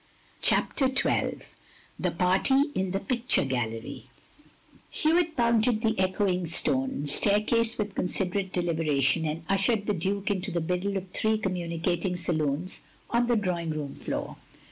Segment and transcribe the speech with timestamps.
[0.41, 1.45] CHAPTER XII
[1.99, 4.09] THE PARTY IN THE PICTURE GALLERY
[4.89, 10.59] Hewitt mounted the echoing stone staircase with considerate deliberation, and ushered the Duke into the
[10.59, 14.37] middle of three commtmicating saloons on the drawing room floor.